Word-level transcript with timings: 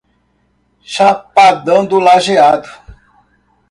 Chapadão 0.83 1.85
do 1.85 1.99
Lageado 1.99 2.67